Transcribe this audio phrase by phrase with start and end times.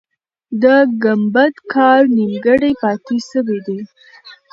[0.63, 0.63] د
[1.03, 3.79] ګمبد کار نیمګړی پاتې سوی دی.